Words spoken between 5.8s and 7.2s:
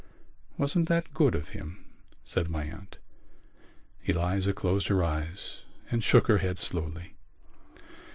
and shook her head slowly.